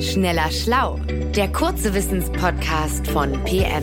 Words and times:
Schneller 0.00 0.48
Schlau, 0.52 1.00
der 1.34 1.50
kurze 1.50 1.92
Wissenspodcast 1.92 3.04
von 3.08 3.32
PM. 3.42 3.82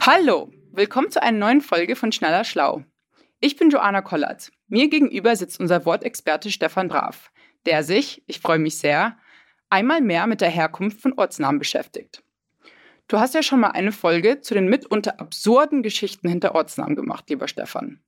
Hallo, 0.00 0.52
willkommen 0.70 1.10
zu 1.10 1.20
einer 1.20 1.38
neuen 1.38 1.62
Folge 1.62 1.96
von 1.96 2.12
Schneller 2.12 2.44
Schlau. 2.44 2.84
Ich 3.40 3.56
bin 3.56 3.70
Joanna 3.70 4.02
Kollert. 4.02 4.52
Mir 4.68 4.88
gegenüber 4.88 5.34
sitzt 5.34 5.58
unser 5.58 5.84
Wortexperte 5.84 6.52
Stefan 6.52 6.86
Brav, 6.86 7.32
der 7.66 7.82
sich, 7.82 8.22
ich 8.28 8.38
freue 8.38 8.60
mich 8.60 8.78
sehr, 8.78 9.18
einmal 9.68 10.00
mehr 10.00 10.28
mit 10.28 10.40
der 10.40 10.50
Herkunft 10.50 11.00
von 11.00 11.14
Ortsnamen 11.14 11.58
beschäftigt. 11.58 12.22
Du 13.08 13.18
hast 13.18 13.34
ja 13.34 13.42
schon 13.42 13.58
mal 13.58 13.72
eine 13.72 13.90
Folge 13.90 14.40
zu 14.40 14.54
den 14.54 14.68
mitunter 14.68 15.18
absurden 15.18 15.82
Geschichten 15.82 16.28
hinter 16.28 16.54
Ortsnamen 16.54 16.94
gemacht, 16.94 17.28
lieber 17.28 17.48
Stefan. 17.48 18.00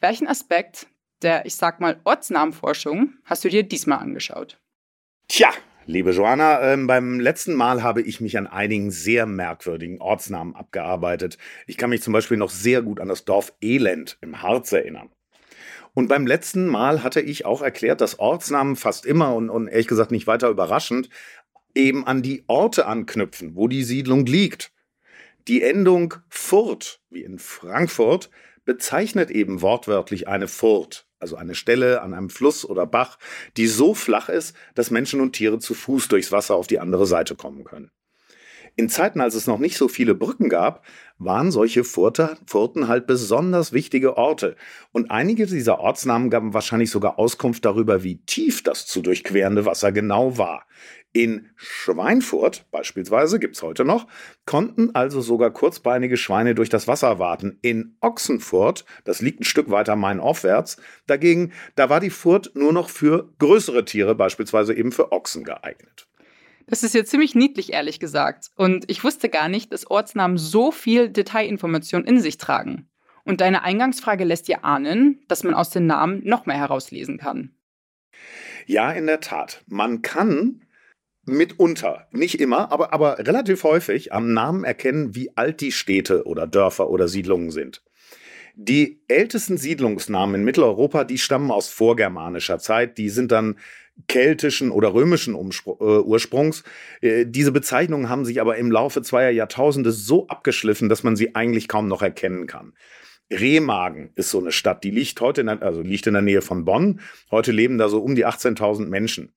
Welchen 0.00 0.26
Aspekt 0.26 0.88
der, 1.24 1.46
ich 1.46 1.56
sag 1.56 1.80
mal, 1.80 2.00
Ortsnamenforschung 2.04 3.14
hast 3.24 3.44
du 3.44 3.48
dir 3.48 3.62
diesmal 3.62 3.98
angeschaut? 3.98 4.60
Tja, 5.28 5.48
liebe 5.86 6.12
Joanna, 6.12 6.72
äh, 6.72 6.76
beim 6.76 7.18
letzten 7.18 7.54
Mal 7.54 7.82
habe 7.82 8.02
ich 8.02 8.20
mich 8.20 8.38
an 8.38 8.46
einigen 8.46 8.90
sehr 8.90 9.26
merkwürdigen 9.26 10.00
Ortsnamen 10.00 10.54
abgearbeitet. 10.54 11.38
Ich 11.66 11.76
kann 11.76 11.90
mich 11.90 12.02
zum 12.02 12.12
Beispiel 12.12 12.36
noch 12.36 12.50
sehr 12.50 12.82
gut 12.82 13.00
an 13.00 13.08
das 13.08 13.24
Dorf 13.24 13.52
Elend 13.60 14.18
im 14.20 14.42
Harz 14.42 14.72
erinnern. 14.72 15.10
Und 15.94 16.08
beim 16.08 16.26
letzten 16.26 16.66
Mal 16.66 17.02
hatte 17.02 17.20
ich 17.20 17.46
auch 17.46 17.62
erklärt, 17.62 18.00
dass 18.00 18.18
Ortsnamen 18.18 18.76
fast 18.76 19.06
immer 19.06 19.34
und, 19.34 19.48
und 19.48 19.68
ehrlich 19.68 19.86
gesagt 19.86 20.10
nicht 20.10 20.26
weiter 20.26 20.48
überraschend 20.48 21.08
eben 21.74 22.06
an 22.06 22.22
die 22.22 22.44
Orte 22.46 22.86
anknüpfen, 22.86 23.56
wo 23.56 23.68
die 23.68 23.84
Siedlung 23.84 24.26
liegt. 24.26 24.72
Die 25.48 25.62
Endung 25.62 26.14
Furt, 26.28 27.00
wie 27.10 27.22
in 27.22 27.38
Frankfurt, 27.38 28.30
bezeichnet 28.64 29.30
eben 29.30 29.62
wortwörtlich 29.62 30.28
eine 30.28 30.48
Furt, 30.48 31.06
also 31.18 31.36
eine 31.36 31.54
Stelle 31.54 32.02
an 32.02 32.14
einem 32.14 32.30
Fluss 32.30 32.64
oder 32.64 32.86
Bach, 32.86 33.18
die 33.56 33.66
so 33.66 33.94
flach 33.94 34.28
ist, 34.28 34.56
dass 34.74 34.90
Menschen 34.90 35.20
und 35.20 35.32
Tiere 35.32 35.58
zu 35.58 35.74
Fuß 35.74 36.08
durchs 36.08 36.32
Wasser 36.32 36.54
auf 36.54 36.66
die 36.66 36.80
andere 36.80 37.06
Seite 37.06 37.34
kommen 37.34 37.64
können. 37.64 37.90
In 38.76 38.88
Zeiten, 38.88 39.20
als 39.20 39.34
es 39.34 39.46
noch 39.46 39.60
nicht 39.60 39.76
so 39.76 39.86
viele 39.86 40.16
Brücken 40.16 40.48
gab, 40.48 40.84
waren 41.18 41.52
solche 41.52 41.84
Furten 41.84 42.88
halt 42.88 43.06
besonders 43.06 43.72
wichtige 43.72 44.16
Orte. 44.16 44.56
Und 44.90 45.12
einige 45.12 45.46
dieser 45.46 45.78
Ortsnamen 45.78 46.28
gaben 46.28 46.54
wahrscheinlich 46.54 46.90
sogar 46.90 47.18
Auskunft 47.18 47.64
darüber, 47.64 48.02
wie 48.02 48.16
tief 48.22 48.64
das 48.64 48.86
zu 48.86 49.00
durchquerende 49.00 49.64
Wasser 49.64 49.92
genau 49.92 50.38
war. 50.38 50.66
In 51.14 51.48
Schweinfurt 51.54 52.66
beispielsweise 52.72 53.38
gibt's 53.38 53.62
heute 53.62 53.84
noch, 53.84 54.08
konnten 54.46 54.96
also 54.96 55.20
sogar 55.20 55.52
kurzbeinige 55.52 56.16
Schweine 56.16 56.56
durch 56.56 56.70
das 56.70 56.88
Wasser 56.88 57.20
warten. 57.20 57.56
In 57.62 57.96
Ochsenfurt, 58.00 58.84
das 59.04 59.20
liegt 59.22 59.40
ein 59.40 59.44
Stück 59.44 59.70
weiter 59.70 59.94
mainaufwärts, 59.94 60.76
dagegen, 61.06 61.52
da 61.76 61.88
war 61.88 62.00
die 62.00 62.10
Furt 62.10 62.56
nur 62.56 62.72
noch 62.72 62.90
für 62.90 63.32
größere 63.38 63.84
Tiere, 63.84 64.16
beispielsweise 64.16 64.74
eben 64.74 64.90
für 64.90 65.12
Ochsen 65.12 65.44
geeignet. 65.44 66.08
Das 66.66 66.82
ist 66.82 66.96
ja 66.96 67.04
ziemlich 67.04 67.36
niedlich, 67.36 67.72
ehrlich 67.72 68.00
gesagt. 68.00 68.50
Und 68.56 68.90
ich 68.90 69.04
wusste 69.04 69.28
gar 69.28 69.48
nicht, 69.48 69.72
dass 69.72 69.88
Ortsnamen 69.88 70.36
so 70.36 70.72
viel 70.72 71.10
Detailinformation 71.10 72.02
in 72.04 72.18
sich 72.18 72.38
tragen. 72.38 72.88
Und 73.24 73.40
deine 73.40 73.62
Eingangsfrage 73.62 74.24
lässt 74.24 74.48
dir 74.48 74.64
ahnen, 74.64 75.22
dass 75.28 75.44
man 75.44 75.54
aus 75.54 75.70
den 75.70 75.86
Namen 75.86 76.22
noch 76.24 76.46
mehr 76.46 76.56
herauslesen 76.56 77.18
kann. 77.18 77.54
Ja, 78.66 78.90
in 78.90 79.06
der 79.06 79.20
Tat. 79.20 79.62
Man 79.68 80.02
kann 80.02 80.63
mitunter, 81.26 82.06
nicht 82.10 82.40
immer, 82.40 82.70
aber, 82.72 82.92
aber 82.92 83.18
relativ 83.18 83.64
häufig 83.64 84.12
am 84.12 84.32
Namen 84.32 84.64
erkennen, 84.64 85.14
wie 85.14 85.36
alt 85.36 85.60
die 85.60 85.72
Städte 85.72 86.26
oder 86.26 86.46
Dörfer 86.46 86.90
oder 86.90 87.08
Siedlungen 87.08 87.50
sind. 87.50 87.82
Die 88.56 89.02
ältesten 89.08 89.56
Siedlungsnamen 89.56 90.36
in 90.36 90.44
Mitteleuropa, 90.44 91.04
die 91.04 91.18
stammen 91.18 91.50
aus 91.50 91.68
vorgermanischer 91.68 92.60
Zeit. 92.60 92.98
Die 92.98 93.08
sind 93.08 93.32
dann 93.32 93.56
keltischen 94.06 94.70
oder 94.70 94.94
römischen 94.94 95.34
Umspr 95.34 95.76
äh, 95.80 96.00
Ursprungs. 96.00 96.62
Äh, 97.00 97.26
diese 97.26 97.52
Bezeichnungen 97.52 98.08
haben 98.08 98.24
sich 98.24 98.40
aber 98.40 98.56
im 98.56 98.70
Laufe 98.70 99.02
zweier 99.02 99.30
Jahrtausende 99.30 99.92
so 99.92 100.28
abgeschliffen, 100.28 100.88
dass 100.88 101.02
man 101.02 101.16
sie 101.16 101.34
eigentlich 101.34 101.68
kaum 101.68 101.88
noch 101.88 102.02
erkennen 102.02 102.46
kann. 102.46 102.74
Remagen 103.32 104.10
ist 104.14 104.30
so 104.30 104.38
eine 104.38 104.52
Stadt, 104.52 104.84
die 104.84 104.90
liegt 104.90 105.20
heute 105.20 105.40
in 105.40 105.46
der, 105.46 105.62
also 105.62 105.80
liegt 105.80 106.06
in 106.06 106.12
der 106.12 106.22
Nähe 106.22 106.42
von 106.42 106.64
Bonn. 106.64 107.00
Heute 107.30 107.52
leben 107.52 107.78
da 107.78 107.88
so 107.88 108.00
um 108.00 108.14
die 108.14 108.26
18.000 108.26 108.86
Menschen. 108.86 109.32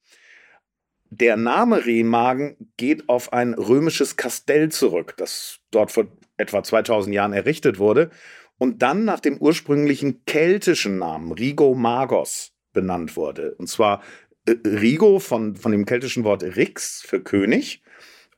Der 1.09 1.37
Name 1.37 1.85
Remagen 1.85 2.71
geht 2.75 3.07
auf 3.07 3.31
ein 3.31 3.53
römisches 3.53 4.17
Kastell 4.17 4.69
zurück, 4.69 5.13
das 5.17 5.59
dort 5.71 5.91
vor 5.91 6.07
etwa 6.37 6.63
2000 6.63 7.13
Jahren 7.15 7.33
errichtet 7.33 7.79
wurde 7.79 8.09
und 8.57 8.81
dann 8.81 9.05
nach 9.05 9.19
dem 9.19 9.37
ursprünglichen 9.37 10.25
keltischen 10.25 10.97
Namen 10.97 11.31
Rigo 11.31 11.73
Magos 11.75 12.53
benannt 12.73 13.15
wurde. 13.15 13.55
Und 13.55 13.67
zwar 13.67 14.03
äh, 14.45 14.55
Rigo 14.65 15.19
von, 15.19 15.55
von 15.55 15.71
dem 15.71 15.85
keltischen 15.85 16.23
Wort 16.23 16.43
Rix 16.43 17.01
für 17.05 17.21
König 17.21 17.81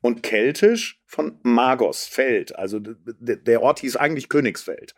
und 0.01 0.23
keltisch 0.23 1.01
von 1.05 1.39
Magos, 1.43 2.05
Feld. 2.05 2.55
Also 2.55 2.79
der 2.79 3.61
Ort 3.61 3.79
hieß 3.79 3.95
eigentlich 3.95 4.29
Königsfeld. 4.29 4.95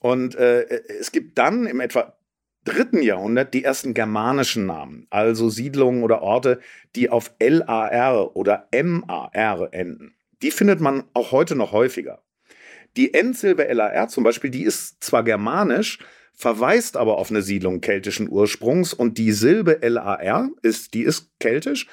Und 0.00 0.36
äh, 0.36 0.62
es 1.00 1.10
gibt 1.10 1.38
dann 1.38 1.66
im 1.66 1.80
etwa 1.80 2.17
dritten 2.68 3.02
Jahrhundert 3.02 3.54
die 3.54 3.64
ersten 3.64 3.94
germanischen 3.94 4.66
Namen, 4.66 5.06
also 5.10 5.48
Siedlungen 5.48 6.02
oder 6.02 6.22
Orte, 6.22 6.60
die 6.94 7.08
auf 7.10 7.32
LAR 7.40 8.36
oder 8.36 8.68
MAR 8.72 9.68
enden. 9.72 10.14
Die 10.42 10.50
findet 10.50 10.80
man 10.80 11.04
auch 11.14 11.32
heute 11.32 11.56
noch 11.56 11.72
häufiger. 11.72 12.22
Die 12.96 13.14
Endsilbe 13.14 13.64
LAR 13.72 14.08
zum 14.08 14.24
Beispiel, 14.24 14.50
die 14.50 14.62
ist 14.62 15.02
zwar 15.02 15.24
germanisch, 15.24 15.98
verweist 16.34 16.96
aber 16.96 17.18
auf 17.18 17.30
eine 17.30 17.42
Siedlung 17.42 17.80
keltischen 17.80 18.28
Ursprungs 18.28 18.92
und 18.92 19.18
die 19.18 19.32
Silbe 19.32 19.78
LAR 19.82 20.50
ist, 20.62 20.94
die 20.94 21.02
ist 21.02 21.30
keltisch, 21.40 21.86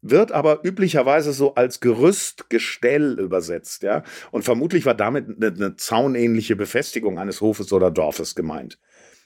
wird 0.00 0.32
aber 0.32 0.64
üblicherweise 0.64 1.32
so 1.32 1.54
als 1.54 1.78
Gerüst, 1.78 2.50
Gestell 2.50 3.20
übersetzt, 3.20 3.84
ja. 3.84 4.02
Und 4.32 4.42
vermutlich 4.42 4.84
war 4.84 4.94
damit 4.94 5.28
eine, 5.28 5.54
eine 5.54 5.76
zaunähnliche 5.76 6.56
Befestigung 6.56 7.20
eines 7.20 7.40
Hofes 7.40 7.72
oder 7.72 7.92
Dorfes 7.92 8.34
gemeint. 8.34 8.78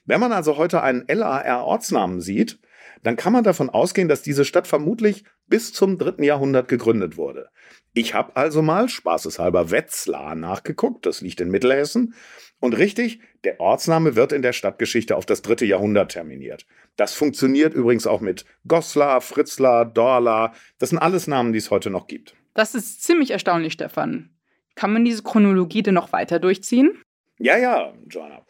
Wenn 0.06 0.20
man 0.20 0.32
also 0.32 0.56
heute 0.56 0.82
einen 0.82 1.04
LAR-Ortsnamen 1.08 2.20
sieht, 2.20 2.58
dann 3.02 3.16
kann 3.16 3.32
man 3.32 3.44
davon 3.44 3.70
ausgehen, 3.70 4.08
dass 4.08 4.22
diese 4.22 4.44
Stadt 4.44 4.66
vermutlich 4.66 5.24
bis 5.48 5.72
zum 5.72 5.98
dritten 5.98 6.22
Jahrhundert 6.22 6.68
gegründet 6.68 7.16
wurde. 7.16 7.48
Ich 7.92 8.14
habe 8.14 8.34
also 8.36 8.62
mal 8.62 8.88
spaßeshalber 8.88 9.70
Wetzlar 9.70 10.34
nachgeguckt, 10.34 11.06
das 11.06 11.20
liegt 11.20 11.40
in 11.40 11.50
Mittelhessen. 11.50 12.14
Und 12.58 12.76
richtig, 12.78 13.20
der 13.44 13.60
Ortsname 13.60 14.16
wird 14.16 14.32
in 14.32 14.42
der 14.42 14.52
Stadtgeschichte 14.52 15.16
auf 15.16 15.26
das 15.26 15.42
dritte 15.42 15.66
Jahrhundert 15.66 16.12
terminiert. 16.12 16.66
Das 16.96 17.12
funktioniert 17.12 17.74
übrigens 17.74 18.06
auch 18.06 18.20
mit 18.20 18.44
Goslar, 18.66 19.20
Fritzlar, 19.20 19.84
Dorla. 19.84 20.54
Das 20.78 20.90
sind 20.90 20.98
alles 20.98 21.26
Namen, 21.26 21.52
die 21.52 21.58
es 21.58 21.70
heute 21.70 21.90
noch 21.90 22.06
gibt. 22.06 22.34
Das 22.54 22.74
ist 22.74 23.02
ziemlich 23.02 23.30
erstaunlich, 23.30 23.74
Stefan. 23.74 24.30
Kann 24.74 24.92
man 24.92 25.04
diese 25.04 25.22
Chronologie 25.22 25.82
denn 25.82 25.94
noch 25.94 26.12
weiter 26.12 26.38
durchziehen? 26.38 26.98
Ja, 27.38 27.56
ja, 27.58 27.92
Joanna. 28.08 28.42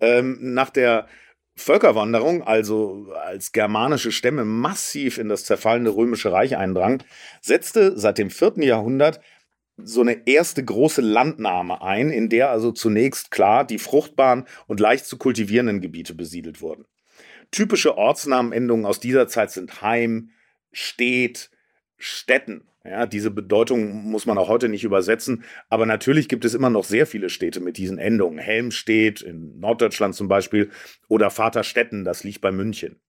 Ähm, 0.00 0.38
nach 0.40 0.70
der 0.70 1.06
Völkerwanderung, 1.54 2.42
also 2.42 3.12
als 3.14 3.52
germanische 3.52 4.10
Stämme 4.10 4.44
massiv 4.44 5.18
in 5.18 5.28
das 5.28 5.44
zerfallende 5.44 5.94
römische 5.94 6.32
Reich 6.32 6.56
eindrangen, 6.56 7.02
setzte 7.40 7.98
seit 7.98 8.18
dem 8.18 8.30
vierten 8.30 8.62
Jahrhundert 8.62 9.20
so 9.76 10.00
eine 10.00 10.26
erste 10.26 10.64
große 10.64 11.00
Landnahme 11.00 11.82
ein, 11.82 12.10
in 12.10 12.28
der 12.28 12.50
also 12.50 12.72
zunächst 12.72 13.30
klar 13.30 13.64
die 13.66 13.78
fruchtbaren 13.78 14.46
und 14.66 14.80
leicht 14.80 15.06
zu 15.06 15.18
kultivierenden 15.18 15.80
Gebiete 15.80 16.14
besiedelt 16.14 16.60
wurden. 16.60 16.86
Typische 17.50 17.96
Ortsnamenendungen 17.96 18.86
aus 18.86 19.00
dieser 19.00 19.28
Zeit 19.28 19.50
sind 19.50 19.82
Heim, 19.82 20.30
Stedt, 20.72 21.50
Städten. 21.96 22.66
Ja, 22.84 23.06
diese 23.06 23.30
Bedeutung 23.30 24.10
muss 24.10 24.26
man 24.26 24.38
auch 24.38 24.48
heute 24.48 24.68
nicht 24.68 24.82
übersetzen, 24.82 25.44
aber 25.68 25.86
natürlich 25.86 26.28
gibt 26.28 26.44
es 26.44 26.54
immer 26.54 26.70
noch 26.70 26.82
sehr 26.84 27.06
viele 27.06 27.28
Städte 27.28 27.60
mit 27.60 27.76
diesen 27.76 27.98
Endungen. 27.98 28.38
Helmstedt 28.38 29.22
in 29.22 29.60
Norddeutschland 29.60 30.16
zum 30.16 30.26
Beispiel 30.26 30.70
oder 31.08 31.30
Vaterstetten, 31.30 32.04
das 32.04 32.24
liegt 32.24 32.40
bei 32.40 32.50
München. 32.50 33.00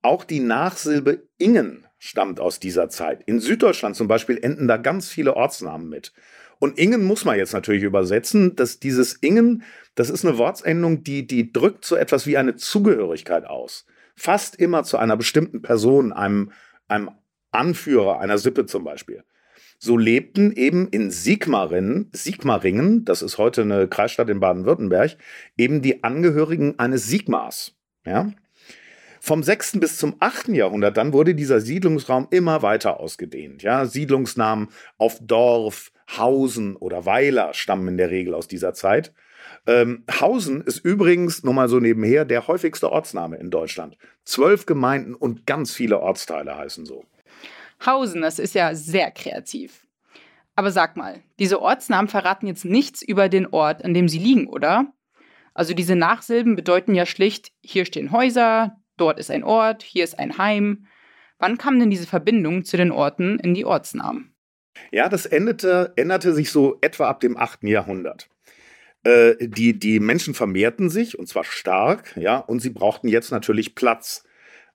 Auch 0.00 0.24
die 0.24 0.40
Nachsilbe 0.40 1.28
Ingen 1.36 1.86
stammt 1.98 2.40
aus 2.40 2.58
dieser 2.58 2.88
Zeit. 2.88 3.22
In 3.26 3.38
Süddeutschland 3.38 3.96
zum 3.96 4.08
Beispiel 4.08 4.38
enden 4.42 4.66
da 4.66 4.78
ganz 4.78 5.10
viele 5.10 5.36
Ortsnamen 5.36 5.90
mit. 5.90 6.14
Und 6.58 6.78
Ingen 6.78 7.04
muss 7.04 7.26
man 7.26 7.36
jetzt 7.36 7.52
natürlich 7.52 7.82
übersetzen, 7.82 8.56
dass 8.56 8.80
dieses 8.80 9.14
Ingen, 9.14 9.62
das 9.94 10.08
ist 10.08 10.24
eine 10.24 10.38
Wortsendung, 10.38 11.04
die, 11.04 11.26
die 11.26 11.52
drückt 11.52 11.84
so 11.84 11.96
etwas 11.96 12.26
wie 12.26 12.38
eine 12.38 12.56
Zugehörigkeit 12.56 13.44
aus. 13.44 13.86
Fast 14.16 14.56
immer 14.56 14.84
zu 14.84 14.96
einer 14.96 15.18
bestimmten 15.18 15.60
Person, 15.60 16.12
einem, 16.12 16.52
einem 16.88 17.10
Anführer 17.50 18.20
einer 18.20 18.38
Sippe 18.38 18.66
zum 18.66 18.84
Beispiel. 18.84 19.24
So 19.78 19.96
lebten 19.96 20.52
eben 20.52 20.88
in 20.88 21.10
Sigmaringen, 21.10 22.10
Sigmaringen, 22.12 23.06
das 23.06 23.22
ist 23.22 23.38
heute 23.38 23.62
eine 23.62 23.88
Kreisstadt 23.88 24.28
in 24.28 24.38
Baden-Württemberg, 24.38 25.16
eben 25.56 25.80
die 25.80 26.04
Angehörigen 26.04 26.78
eines 26.78 27.06
Sigmars. 27.06 27.74
Ja? 28.04 28.30
Vom 29.20 29.42
6. 29.42 29.80
bis 29.80 29.96
zum 29.96 30.16
8. 30.20 30.48
Jahrhundert 30.48 30.98
dann 30.98 31.14
wurde 31.14 31.34
dieser 31.34 31.62
Siedlungsraum 31.62 32.28
immer 32.30 32.60
weiter 32.60 33.00
ausgedehnt. 33.00 33.62
Ja? 33.62 33.86
Siedlungsnamen 33.86 34.68
auf 34.98 35.18
Dorf, 35.22 35.92
Hausen 36.14 36.76
oder 36.76 37.06
Weiler 37.06 37.54
stammen 37.54 37.88
in 37.88 37.96
der 37.96 38.10
Regel 38.10 38.34
aus 38.34 38.48
dieser 38.48 38.74
Zeit. 38.74 39.14
Ähm, 39.66 40.04
Hausen 40.20 40.60
ist 40.60 40.84
übrigens, 40.84 41.42
nur 41.42 41.54
mal 41.54 41.70
so 41.70 41.80
nebenher, 41.80 42.26
der 42.26 42.48
häufigste 42.48 42.90
Ortsname 42.92 43.36
in 43.36 43.50
Deutschland. 43.50 43.96
Zwölf 44.24 44.66
Gemeinden 44.66 45.14
und 45.14 45.46
ganz 45.46 45.72
viele 45.72 46.00
Ortsteile 46.00 46.56
heißen 46.56 46.84
so. 46.84 47.04
Hausen, 47.84 48.22
das 48.22 48.38
ist 48.38 48.54
ja 48.54 48.74
sehr 48.74 49.10
kreativ. 49.10 49.86
Aber 50.56 50.70
sag 50.70 50.96
mal, 50.96 51.22
diese 51.38 51.60
Ortsnamen 51.62 52.08
verraten 52.08 52.46
jetzt 52.46 52.64
nichts 52.64 53.02
über 53.02 53.28
den 53.28 53.46
Ort, 53.46 53.84
an 53.84 53.94
dem 53.94 54.08
sie 54.08 54.18
liegen, 54.18 54.46
oder? 54.46 54.92
Also 55.54 55.74
diese 55.74 55.96
Nachsilben 55.96 56.56
bedeuten 56.56 56.94
ja 56.94 57.06
schlicht, 57.06 57.52
hier 57.62 57.84
stehen 57.84 58.12
Häuser, 58.12 58.76
dort 58.96 59.18
ist 59.18 59.30
ein 59.30 59.44
Ort, 59.44 59.82
hier 59.82 60.04
ist 60.04 60.18
ein 60.18 60.38
Heim. 60.38 60.86
Wann 61.38 61.58
kam 61.58 61.78
denn 61.78 61.90
diese 61.90 62.06
Verbindung 62.06 62.64
zu 62.64 62.76
den 62.76 62.92
Orten 62.92 63.38
in 63.38 63.54
die 63.54 63.64
Ortsnamen? 63.64 64.34
Ja, 64.92 65.08
das 65.08 65.26
endete, 65.26 65.92
änderte 65.96 66.32
sich 66.34 66.50
so 66.50 66.78
etwa 66.80 67.08
ab 67.08 67.20
dem 67.20 67.36
8. 67.36 67.64
Jahrhundert. 67.64 68.28
Äh, 69.02 69.34
die, 69.40 69.78
die 69.78 69.98
Menschen 69.98 70.34
vermehrten 70.34 70.90
sich 70.90 71.18
und 71.18 71.26
zwar 71.26 71.44
stark, 71.44 72.16
ja, 72.16 72.38
und 72.38 72.60
sie 72.60 72.70
brauchten 72.70 73.08
jetzt 73.08 73.30
natürlich 73.30 73.74
Platz. 73.74 74.24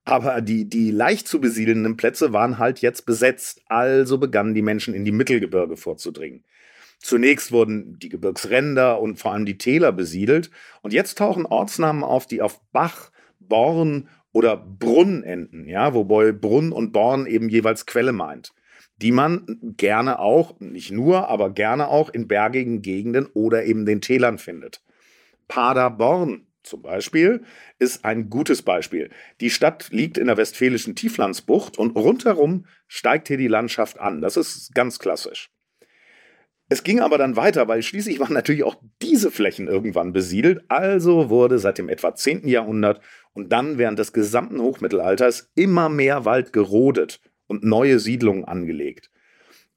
Aber 0.06 0.42
die, 0.42 0.70
die 0.70 0.92
leicht 0.92 1.28
zu 1.28 1.42
besiedelnden 1.42 1.98
Plätze 1.98 2.32
waren 2.32 2.58
halt 2.60 2.80
jetzt 2.80 3.06
besetzt, 3.06 3.62
also 3.68 4.18
begannen 4.18 4.54
die 4.54 4.62
Menschen 4.62 4.94
in 4.94 5.04
die 5.04 5.12
Mittelgebirge 5.12 5.78
vorzudringen. 5.78 6.44
Zunächst 7.00 7.52
wurden 7.52 8.00
die 8.00 8.10
Gebirgsränder 8.10 9.02
und 9.02 9.20
vor 9.20 9.34
allem 9.34 9.46
die 9.46 9.58
Täler 9.58 9.92
besiedelt 9.92 10.52
und 10.82 10.94
jetzt 10.94 11.18
tauchen 11.18 11.46
Ortsnamen 11.46 12.04
auf, 12.04 12.26
die 12.28 12.42
auf 12.42 12.62
Bach, 12.72 13.12
Born 13.40 14.08
oder 14.32 14.58
Brunn 14.58 15.24
enden, 15.24 15.68
ja, 15.68 15.94
wobei 15.94 16.32
Brunn 16.32 16.72
und 16.72 16.92
Born 16.94 17.26
eben 17.26 17.50
jeweils 17.50 17.86
Quelle 17.86 18.12
meint 18.12 18.54
die 19.02 19.12
man 19.12 19.60
gerne 19.78 20.20
auch, 20.20 20.60
nicht 20.60 20.92
nur, 20.92 21.28
aber 21.28 21.50
gerne 21.50 21.90
auch 21.90 22.10
in 22.10 22.28
bergigen 22.28 22.82
Gegenden 22.82 23.26
oder 23.34 23.66
eben 23.66 23.86
den 23.86 24.02
Tälern 24.02 24.38
findet. 24.38 24.82
Paderborn 25.48 26.45
zum 26.66 26.82
Beispiel 26.82 27.44
ist 27.80 28.06
ein 28.06 28.30
gutes 28.30 28.62
Beispiel. 28.62 29.10
Die 29.42 29.50
Stadt 29.50 29.90
liegt 29.92 30.18
in 30.18 30.28
der 30.28 30.38
westfälischen 30.38 30.96
Tieflandsbucht 30.96 31.78
und 31.78 31.92
rundherum 31.96 32.66
steigt 32.88 33.28
hier 33.28 33.38
die 33.38 33.48
Landschaft 33.48 34.00
an. 34.00 34.22
Das 34.22 34.38
ist 34.38 34.74
ganz 34.74 35.00
klassisch. 35.00 35.52
Es 36.68 36.84
ging 36.84 37.00
aber 37.00 37.20
dann 37.20 37.36
weiter, 37.36 37.68
weil 37.68 37.84
schließlich 37.84 38.20
waren 38.20 38.34
natürlich 38.34 38.64
auch 38.64 38.78
diese 39.02 39.30
Flächen 39.30 39.68
irgendwann 39.68 40.14
besiedelt. 40.14 40.64
Also 40.68 41.30
wurde 41.30 41.60
seit 41.60 41.78
dem 41.78 41.90
etwa 41.90 42.16
10. 42.16 42.48
Jahrhundert 42.48 43.02
und 43.34 43.52
dann 43.52 43.78
während 43.78 44.00
des 44.00 44.14
gesamten 44.14 44.60
Hochmittelalters 44.60 45.52
immer 45.54 45.90
mehr 45.90 46.26
Wald 46.26 46.54
gerodet 46.54 47.22
und 47.46 47.64
neue 47.64 48.00
Siedlungen 48.00 48.46
angelegt. 48.46 49.12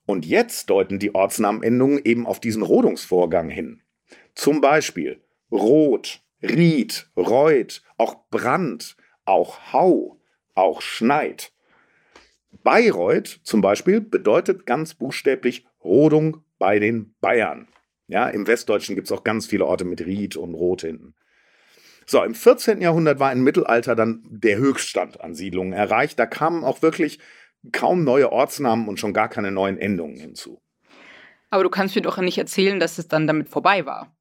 Und 0.06 0.24
jetzt 0.24 0.70
deuten 0.70 0.98
die 0.98 1.14
Ortsnamenendungen 1.14 2.00
eben 2.02 2.26
auf 2.26 2.40
diesen 2.40 2.62
Rodungsvorgang 2.62 3.50
hin. 3.50 3.82
Zum 4.34 4.62
Beispiel 4.62 5.20
Rot, 5.50 6.22
Ried, 6.42 7.08
Reut, 7.16 7.82
auch 7.96 8.28
Brand, 8.30 8.96
auch 9.24 9.72
Hau, 9.72 10.20
auch 10.54 10.80
Schneid. 10.80 11.52
Bayreuth 12.62 13.40
zum 13.42 13.60
Beispiel 13.60 14.00
bedeutet 14.00 14.66
ganz 14.66 14.94
buchstäblich 14.94 15.66
Rodung 15.82 16.44
bei 16.58 16.78
den 16.78 17.14
Bayern. 17.20 17.68
Ja, 18.08 18.28
Im 18.28 18.46
Westdeutschen 18.46 18.94
gibt 18.94 19.06
es 19.06 19.12
auch 19.12 19.24
ganz 19.24 19.46
viele 19.46 19.66
Orte 19.66 19.84
mit 19.84 20.00
Ried 20.00 20.36
und 20.36 20.54
Rot 20.54 20.82
hinten. 20.82 21.14
So, 22.06 22.22
im 22.24 22.34
14. 22.34 22.80
Jahrhundert 22.80 23.20
war 23.20 23.32
im 23.32 23.44
Mittelalter 23.44 23.94
dann 23.94 24.22
der 24.30 24.56
Höchststand 24.56 25.20
an 25.20 25.34
Siedlungen 25.34 25.74
erreicht. 25.74 26.18
Da 26.18 26.24
kamen 26.24 26.64
auch 26.64 26.80
wirklich 26.80 27.18
kaum 27.70 28.02
neue 28.02 28.32
Ortsnamen 28.32 28.88
und 28.88 28.98
schon 28.98 29.12
gar 29.12 29.28
keine 29.28 29.50
neuen 29.50 29.76
Endungen 29.76 30.16
hinzu. 30.16 30.62
Aber 31.50 31.64
du 31.64 31.70
kannst 31.70 31.96
mir 31.96 32.02
doch 32.02 32.16
nicht 32.18 32.38
erzählen, 32.38 32.80
dass 32.80 32.96
es 32.96 33.08
dann 33.08 33.26
damit 33.26 33.50
vorbei 33.50 33.84
war. 33.84 34.16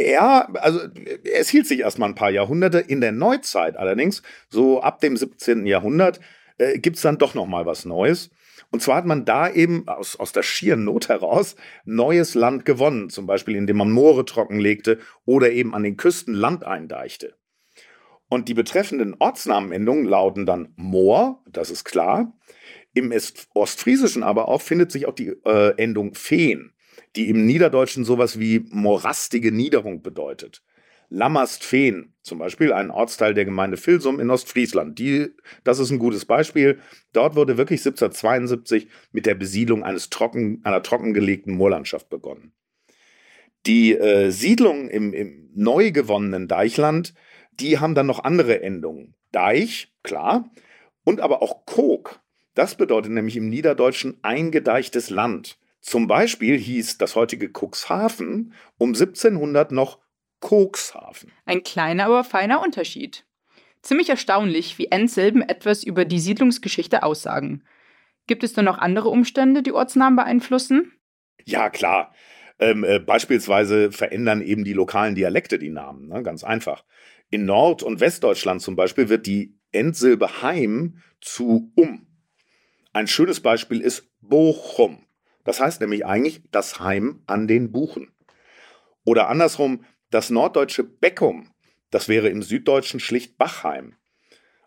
Ja, 0.00 0.48
also 0.54 0.80
es 1.24 1.48
hielt 1.48 1.66
sich 1.66 1.80
erstmal 1.80 2.08
ein 2.08 2.14
paar 2.14 2.30
Jahrhunderte. 2.30 2.78
In 2.78 3.00
der 3.00 3.10
Neuzeit 3.10 3.76
allerdings, 3.76 4.22
so 4.48 4.80
ab 4.80 5.00
dem 5.00 5.16
17. 5.16 5.66
Jahrhundert, 5.66 6.20
äh, 6.58 6.78
gibt 6.78 6.96
es 6.96 7.02
dann 7.02 7.18
doch 7.18 7.34
noch 7.34 7.46
mal 7.46 7.66
was 7.66 7.84
Neues. 7.84 8.30
Und 8.70 8.80
zwar 8.80 8.96
hat 8.96 9.06
man 9.06 9.24
da 9.24 9.50
eben 9.50 9.88
aus, 9.88 10.14
aus 10.14 10.30
der 10.30 10.44
schieren 10.44 10.84
Not 10.84 11.08
heraus 11.08 11.56
neues 11.84 12.36
Land 12.36 12.64
gewonnen, 12.64 13.10
zum 13.10 13.26
Beispiel 13.26 13.56
indem 13.56 13.78
man 13.78 13.90
Moore 13.90 14.24
trockenlegte 14.24 15.00
oder 15.24 15.50
eben 15.50 15.74
an 15.74 15.82
den 15.82 15.96
Küsten 15.96 16.34
Land 16.34 16.62
eindeichte. 16.64 17.34
Und 18.28 18.48
die 18.48 18.54
betreffenden 18.54 19.16
Ortsnamenendungen 19.18 20.04
lauten 20.04 20.46
dann 20.46 20.74
Moor, 20.76 21.42
das 21.50 21.72
ist 21.72 21.84
klar, 21.84 22.38
im 22.94 23.12
Ostfriesischen 23.54 24.22
aber 24.22 24.46
auch 24.46 24.62
findet 24.62 24.92
sich 24.92 25.06
auch 25.06 25.14
die 25.14 25.34
äh, 25.44 25.74
Endung 25.76 26.14
Feen, 26.14 26.72
die 27.18 27.28
im 27.28 27.46
Niederdeutschen 27.46 28.04
sowas 28.04 28.38
wie 28.38 28.64
morastige 28.70 29.50
Niederung 29.50 30.02
bedeutet. 30.02 30.62
Lammerstfeen, 31.10 32.14
zum 32.22 32.38
Beispiel 32.38 32.72
ein 32.72 32.92
Ortsteil 32.92 33.34
der 33.34 33.44
Gemeinde 33.44 33.76
Filsum 33.76 34.20
in 34.20 34.30
Ostfriesland. 34.30 35.00
Die, 35.00 35.34
das 35.64 35.80
ist 35.80 35.90
ein 35.90 35.98
gutes 35.98 36.26
Beispiel. 36.26 36.78
Dort 37.12 37.34
wurde 37.34 37.58
wirklich 37.58 37.80
1772 37.80 38.86
mit 39.10 39.26
der 39.26 39.34
Besiedlung 39.34 39.82
eines 39.82 40.10
trocken, 40.10 40.60
einer 40.62 40.82
trockengelegten 40.82 41.56
Moorlandschaft 41.56 42.08
begonnen. 42.08 42.52
Die 43.66 43.96
äh, 43.96 44.30
Siedlungen 44.30 44.88
im, 44.88 45.12
im 45.12 45.50
neu 45.54 45.90
gewonnenen 45.90 46.46
Deichland, 46.46 47.14
die 47.58 47.80
haben 47.80 47.96
dann 47.96 48.06
noch 48.06 48.22
andere 48.22 48.62
Endungen. 48.62 49.16
Deich, 49.32 49.92
klar, 50.04 50.50
und 51.02 51.20
aber 51.20 51.42
auch 51.42 51.66
Kog, 51.66 52.20
das 52.54 52.76
bedeutet 52.76 53.10
nämlich 53.10 53.36
im 53.36 53.48
Niederdeutschen 53.48 54.18
eingedeichtes 54.22 55.10
Land. 55.10 55.58
Zum 55.88 56.06
Beispiel 56.06 56.58
hieß 56.58 56.98
das 56.98 57.16
heutige 57.16 57.48
Cuxhaven 57.48 58.52
um 58.76 58.90
1700 58.90 59.72
noch 59.72 60.00
Kokshafen. 60.38 61.32
Ein 61.46 61.62
kleiner, 61.62 62.04
aber 62.04 62.24
feiner 62.24 62.60
Unterschied. 62.60 63.24
Ziemlich 63.80 64.10
erstaunlich, 64.10 64.76
wie 64.76 64.88
Endsilben 64.88 65.40
etwas 65.40 65.84
über 65.84 66.04
die 66.04 66.18
Siedlungsgeschichte 66.18 67.04
aussagen. 67.04 67.64
Gibt 68.26 68.44
es 68.44 68.52
denn 68.52 68.66
noch 68.66 68.76
andere 68.76 69.08
Umstände, 69.08 69.62
die 69.62 69.72
Ortsnamen 69.72 70.16
beeinflussen? 70.16 70.92
Ja, 71.46 71.70
klar. 71.70 72.12
Ähm, 72.58 72.84
äh, 72.84 72.98
beispielsweise 72.98 73.90
verändern 73.90 74.42
eben 74.42 74.64
die 74.64 74.74
lokalen 74.74 75.14
Dialekte 75.14 75.58
die 75.58 75.70
Namen. 75.70 76.08
Ne? 76.08 76.22
Ganz 76.22 76.44
einfach. 76.44 76.84
In 77.30 77.46
Nord- 77.46 77.82
und 77.82 78.00
Westdeutschland 78.00 78.60
zum 78.60 78.76
Beispiel 78.76 79.08
wird 79.08 79.24
die 79.24 79.58
Endsilbe 79.72 80.42
Heim 80.42 80.98
zu 81.22 81.72
um. 81.76 82.06
Ein 82.92 83.06
schönes 83.06 83.40
Beispiel 83.40 83.80
ist 83.80 84.12
Bochum. 84.20 85.07
Das 85.48 85.60
heißt 85.60 85.80
nämlich 85.80 86.04
eigentlich 86.04 86.42
das 86.50 86.78
Heim 86.78 87.22
an 87.26 87.48
den 87.48 87.72
Buchen. 87.72 88.12
Oder 89.06 89.30
andersrum, 89.30 89.82
das 90.10 90.28
norddeutsche 90.28 90.84
Beckum. 90.84 91.48
Das 91.90 92.06
wäre 92.06 92.28
im 92.28 92.42
Süddeutschen 92.42 93.00
schlicht 93.00 93.38
Bachheim. 93.38 93.94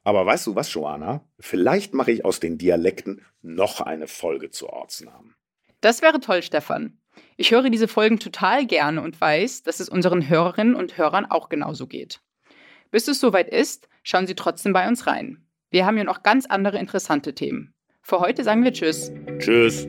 Aber 0.03 0.25
weißt 0.25 0.47
du 0.47 0.55
was, 0.55 0.73
Joanna? 0.73 1.23
Vielleicht 1.39 1.93
mache 1.93 2.11
ich 2.11 2.25
aus 2.25 2.39
den 2.39 2.57
Dialekten 2.57 3.23
noch 3.43 3.79
eine 3.81 4.07
Folge 4.07 4.49
zu 4.49 4.69
Ortsnamen. 4.69 5.35
Das 5.81 6.01
wäre 6.01 6.19
toll, 6.19 6.41
Stefan. 6.41 6.97
Ich 7.37 7.51
höre 7.51 7.69
diese 7.69 7.87
Folgen 7.87 8.17
total 8.17 8.65
gerne 8.65 9.03
und 9.03 9.21
weiß, 9.21 9.61
dass 9.61 9.81
es 9.81 9.87
unseren 9.87 10.29
Hörerinnen 10.29 10.73
und 10.73 10.97
Hörern 10.97 11.27
auch 11.27 11.49
genauso 11.49 11.85
geht. 11.85 12.21
Bis 12.89 13.07
es 13.07 13.19
soweit 13.19 13.49
ist, 13.49 13.87
schauen 14.01 14.25
Sie 14.25 14.33
trotzdem 14.33 14.73
bei 14.73 14.87
uns 14.87 15.05
rein. 15.05 15.45
Wir 15.69 15.85
haben 15.85 15.99
ja 15.99 16.05
noch 16.05 16.23
ganz 16.23 16.47
andere 16.47 16.79
interessante 16.79 17.35
Themen. 17.35 17.75
Für 18.01 18.19
heute 18.19 18.43
sagen 18.43 18.63
wir 18.63 18.73
Tschüss. 18.73 19.11
Tschüss. 19.37 19.87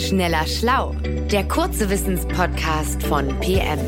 Schneller 0.00 0.46
Schlau, 0.46 0.94
der 1.30 1.46
kurze 1.46 1.90
Wissenspodcast 1.90 3.02
von 3.02 3.28
PM. 3.40 3.78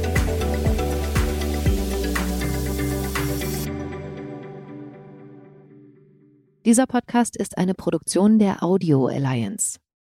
Dieser 6.66 6.86
Podcast 6.86 7.36
ist 7.36 7.56
eine 7.56 7.72
Produktion 7.72 8.38
der 8.38 8.62
Audio 8.62 9.06
Alliance. 9.06 9.78